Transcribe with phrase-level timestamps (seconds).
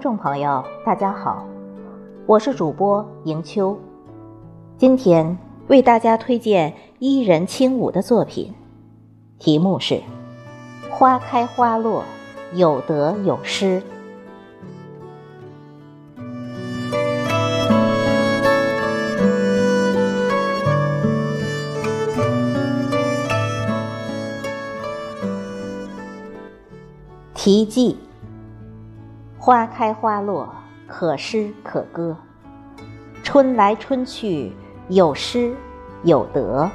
[0.00, 1.46] 听众朋友，大家好，
[2.24, 3.78] 我是主播迎秋，
[4.78, 5.36] 今天
[5.68, 8.54] 为大家推荐伊人轻舞的作品，
[9.38, 9.96] 题目是
[10.90, 12.02] 《花开花落，
[12.54, 13.82] 有得有失》。
[27.34, 27.98] 题记：
[29.42, 30.46] 花开花落，
[30.86, 32.14] 可诗可歌；
[33.22, 34.52] 春来春去，
[34.88, 35.54] 有失
[36.02, 36.70] 有得。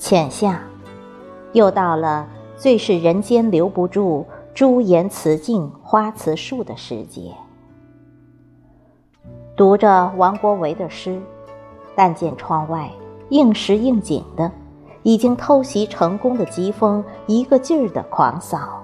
[0.00, 0.60] 浅夏，
[1.52, 2.26] 又到了
[2.56, 4.26] 最是人间留不住。
[4.58, 7.32] 朱颜辞镜花辞树的时节，
[9.56, 11.22] 读着王国维的诗，
[11.94, 12.90] 但见窗外
[13.28, 14.50] 应时应景的，
[15.04, 18.82] 已经偷袭成功的疾风一个劲儿的狂扫，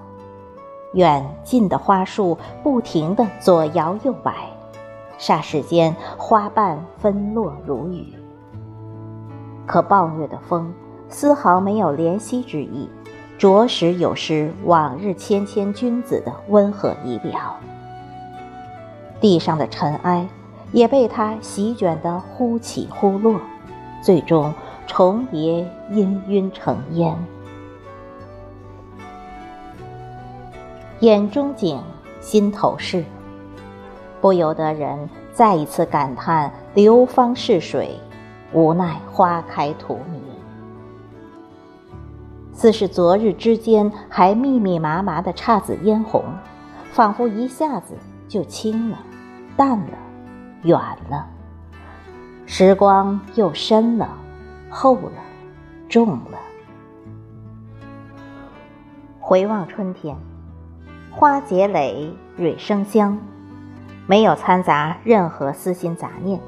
[0.93, 4.47] 远近的花树不停的左摇右摆，
[5.19, 8.13] 霎时间花瓣纷落如雨。
[9.67, 10.73] 可暴虐的风
[11.09, 12.89] 丝毫没有怜惜之意。
[13.37, 17.59] 着实有失往日谦谦君子的温和仪表，
[19.19, 20.27] 地上的尘埃
[20.71, 23.39] 也被他席卷得忽起忽落，
[24.01, 24.53] 最终
[24.87, 27.13] 重叠氤氲成烟。
[31.01, 31.81] 眼中景，
[32.21, 33.03] 心头事，
[34.21, 37.99] 不由得人再一次感叹流芳逝水，
[38.53, 40.24] 无奈花开荼蘼。
[42.55, 46.23] 似是昨日之间还密密麻麻的姹紫嫣红，
[46.91, 47.93] 仿佛一下子
[48.29, 48.97] 就清了、
[49.57, 49.97] 淡了、
[50.63, 50.79] 远
[51.09, 51.27] 了。
[52.45, 54.09] 时光又深了、
[54.69, 55.11] 厚了、
[55.89, 56.39] 重了。
[59.19, 60.15] 回望春天，
[61.11, 63.17] 花结蕾，蕊生香，
[64.07, 66.39] 没有掺杂任何私心杂念，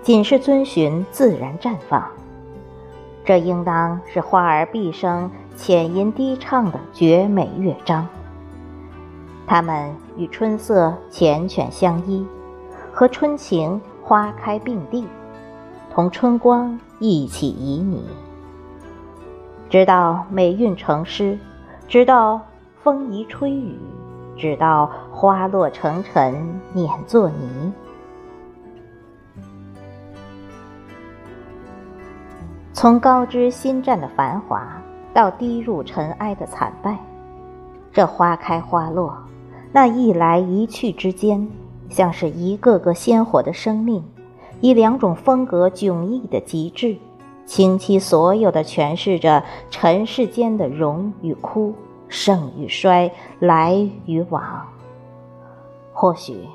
[0.00, 2.08] 仅是遵循自然绽放。
[3.24, 8.06] 这应当是花儿毕生浅吟低唱的绝美乐章。
[9.46, 12.26] 它们与春色缱绻相依，
[12.92, 15.06] 和春情花开并蒂，
[15.92, 18.00] 同春光一起旖旎。
[19.68, 21.38] 直到美韵成诗，
[21.86, 22.40] 直到
[22.82, 23.78] 风移吹雨，
[24.36, 27.72] 直到花落成尘碾作泥。
[32.80, 34.66] 从高枝新绽的繁华，
[35.12, 36.96] 到低入尘埃的惨败，
[37.92, 39.14] 这花开花落，
[39.70, 41.46] 那一来一去之间，
[41.90, 44.02] 像是一个个鲜活的生命，
[44.62, 46.96] 以两种风格迥异的极致，
[47.44, 51.74] 倾其所有的诠释着尘世间的荣与枯、
[52.08, 53.76] 盛与衰、来
[54.06, 54.42] 与往。
[55.92, 56.48] 或许，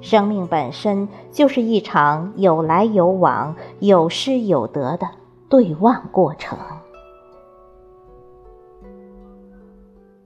[0.00, 5.08] 生命本身就是一场有来有往、有失有得的。
[5.52, 6.58] 对望过程，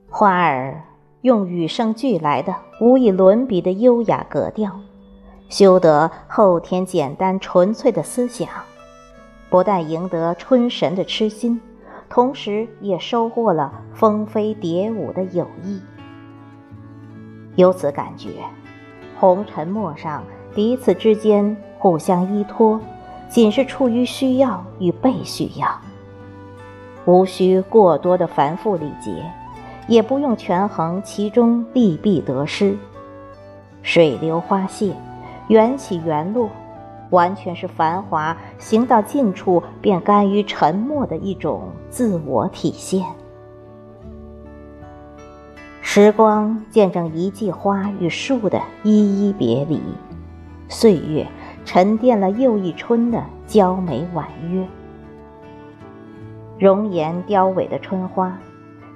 [0.09, 0.81] 花儿
[1.19, 4.71] 用与生俱来的无与伦比的优雅格调，
[5.49, 8.47] 修得后天简单纯粹的思想，
[9.49, 11.59] 不但赢得春神的痴心，
[12.07, 15.81] 同时也收获了蜂飞蝶舞的友谊。
[17.57, 18.29] 由此感觉，
[19.19, 20.23] 红尘陌上，
[20.55, 22.79] 彼此之间互相依托。
[23.29, 25.67] 仅是出于需要与被需要，
[27.05, 29.23] 无需过多的繁复礼节，
[29.87, 32.77] 也不用权衡其中利弊得失。
[33.83, 34.93] 水流花谢，
[35.47, 36.49] 缘起缘落，
[37.09, 43.05] 完全是繁华行到尽处便甘于沉默的一种自我体现。
[45.81, 49.81] 时光见证一季花与树的依依别离，
[50.67, 51.25] 岁月。
[51.67, 54.65] 沉淀了又一春的娇美婉约，
[56.57, 58.39] 容颜凋萎的春花，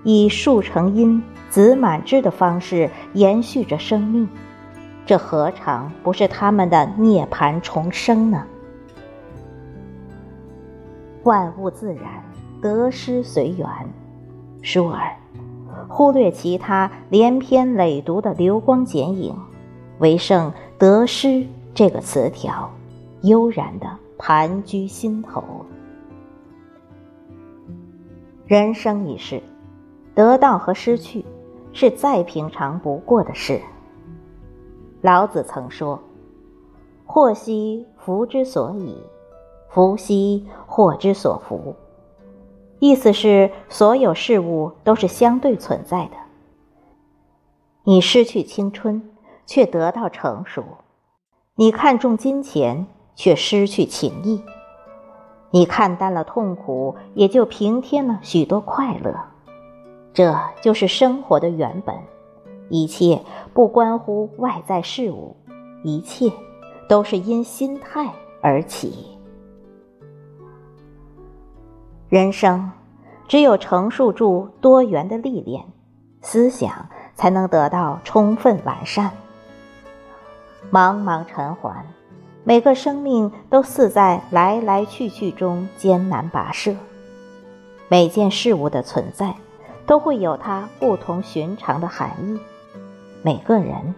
[0.05, 4.25] 以树成荫、子满枝的方式延续着生命，
[5.05, 8.41] 这何尝不是他们的涅槃重生呢？
[11.23, 12.05] 万物自然，
[12.61, 13.67] 得失随缘。
[14.63, 15.17] 倏儿，
[15.89, 19.35] 忽略其他连篇累牍的流光剪影，
[19.99, 21.45] 唯剩得失。
[21.73, 22.69] 这个词条，
[23.21, 23.87] 悠然的
[24.17, 25.43] 盘踞心头。
[28.45, 29.41] 人生一世，
[30.13, 31.25] 得到和失去，
[31.71, 33.61] 是再平常不过的事。
[35.01, 35.99] 老子曾说
[37.07, 39.01] ：“祸兮福之所以，
[39.69, 41.73] 福兮祸之所伏。”
[42.79, 46.17] 意思是，所有事物都是相对存在的。
[47.83, 49.09] 你失去青春，
[49.45, 50.61] 却得到成熟；
[51.55, 54.41] 你看重金钱，却失去情谊；
[55.51, 59.13] 你看淡了痛苦，也就平添了许多快乐。
[60.13, 61.93] 这就是生活的原本。
[62.69, 63.21] 一切
[63.53, 65.35] 不关乎外在事物，
[65.83, 66.31] 一切
[66.87, 69.17] 都是因心态而起。
[72.07, 72.71] 人生
[73.27, 75.65] 只有承受住多元的历练，
[76.21, 79.11] 思想才能得到充分完善。
[80.71, 81.73] 茫茫尘寰，
[82.45, 86.73] 每个生命都似在来来去去中艰难跋涉，
[87.89, 89.35] 每件事物的存在
[89.85, 92.39] 都会有它不同寻常的含义。
[93.21, 93.93] 每个人，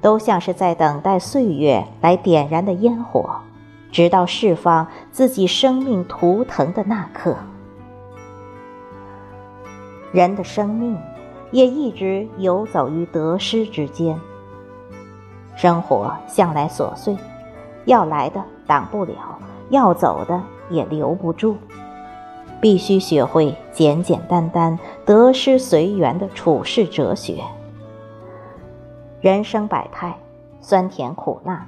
[0.00, 3.40] 都像是在等待岁月来点燃的烟火，
[3.90, 7.36] 直到释放自己生命图腾的那刻。
[10.12, 10.96] 人的生命
[11.50, 14.16] 也一直游走于得失之间。
[15.54, 17.16] 生活向来琐碎，
[17.84, 19.38] 要来的挡不了，
[19.70, 20.40] 要走的
[20.70, 21.56] 也留不住，
[22.60, 27.42] 必须学会简简单单、得失随缘的处世哲学。
[29.20, 30.16] 人生百态，
[30.60, 31.66] 酸甜苦辣，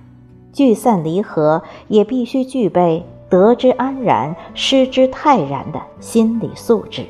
[0.52, 7.06] 聚散离合，也必须具备得之安然，失之泰然的心理素质。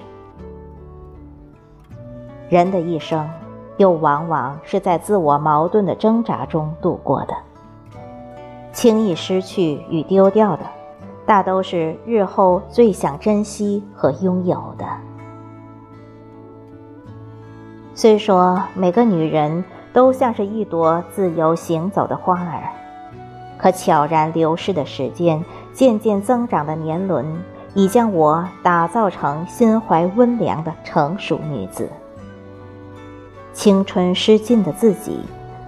[2.50, 3.28] 人的一生，
[3.76, 7.34] 又往往是在自我矛盾的挣扎中度过的。
[8.72, 10.62] 轻易失去与丢掉的，
[11.24, 14.86] 大都是日后最想珍惜和拥有的。
[17.94, 19.64] 虽说每个女人。
[19.94, 22.64] 都像是一朵自由行走的花儿，
[23.56, 25.40] 可悄然流逝的时间，
[25.72, 27.24] 渐渐增长的年轮，
[27.74, 31.88] 已将我打造成心怀温良的成熟女子。
[33.54, 35.20] 青春失尽的自己，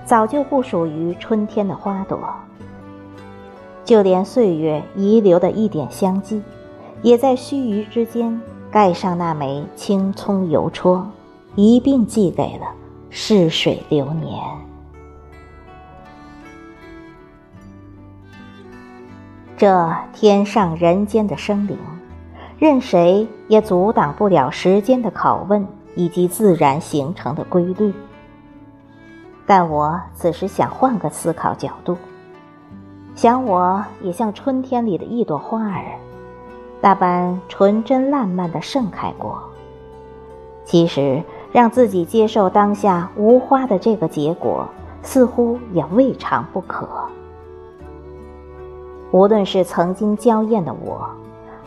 [0.05, 2.19] 早就不属于春天的花朵。
[3.85, 6.43] 就连岁月遗留的一点香迹，
[7.01, 8.39] 也在须臾之间
[8.71, 11.07] 盖上那枚青葱邮戳，
[11.55, 12.67] 一并寄给了。
[13.09, 14.43] 逝水流年，
[19.57, 21.79] 这天上人间的生灵，
[22.59, 25.67] 任谁也阻挡不了时间的拷问
[25.97, 27.93] 以及自然形成的规律。
[29.45, 31.97] 但我此时想换个思考角度，
[33.17, 35.99] 想我也像春天里的一朵花儿，
[36.81, 39.43] 那般纯真烂漫的盛开过。
[40.65, 41.21] 其实。
[41.53, 44.67] 让自己接受当下无花的这个结果，
[45.01, 46.87] 似乎也未尝不可。
[49.11, 51.09] 无论是曾经娇艳的我，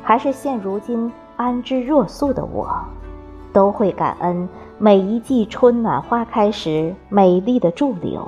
[0.04, 2.70] 还是现如今安之若素的我，
[3.52, 4.48] 都会感恩
[4.78, 8.28] 每一季春暖花开时美丽的驻留，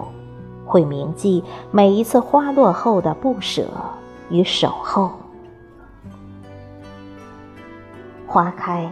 [0.65, 3.65] 会铭记每一次花落后的不舍
[4.29, 5.11] 与守候。
[8.27, 8.91] 花开。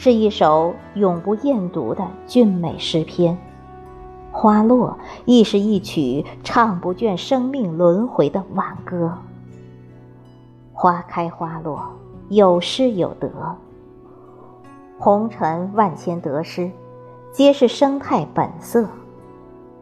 [0.00, 3.36] 是一首永不厌读的俊美诗篇，
[4.30, 9.12] 花落亦是一曲唱不倦生命轮回的挽歌。
[10.72, 11.84] 花开花落，
[12.28, 13.28] 有失有得，
[14.98, 16.70] 红尘万千得失，
[17.32, 18.84] 皆是生态本色，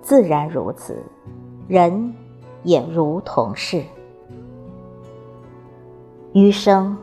[0.02, 1.02] 自然如此，
[1.66, 2.14] 人
[2.62, 3.82] 也如同是。
[6.34, 6.94] 余生，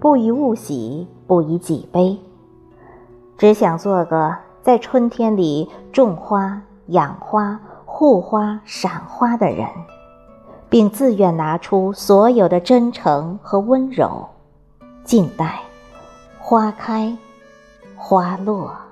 [0.00, 2.18] 不以物喜，不以己悲。
[3.38, 9.68] 只想做个在春天里种花、养花、护花、赏花的人，
[10.68, 14.26] 并自愿拿出所有的真诚和温柔，
[15.04, 15.60] 静待
[16.40, 17.16] 花开
[17.96, 18.85] 花落。